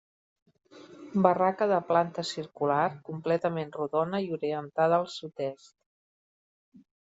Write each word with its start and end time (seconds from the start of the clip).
Barraca 1.25 1.67
de 1.71 1.77
planta 1.91 2.25
circular, 2.31 2.87
completament 3.11 3.71
rodona 3.77 4.25
i 4.27 4.35
orientada 4.41 5.01
al 5.01 5.09
sud-est. 5.21 5.75